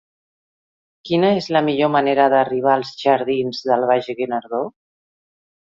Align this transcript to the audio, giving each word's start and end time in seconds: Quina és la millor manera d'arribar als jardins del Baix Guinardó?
Quina 1.09 1.29
és 1.41 1.49
la 1.57 1.61
millor 1.67 1.93
manera 1.97 2.27
d'arribar 2.35 2.73
als 2.79 2.97
jardins 3.05 3.65
del 3.71 3.87
Baix 3.93 4.13
Guinardó? 4.23 4.67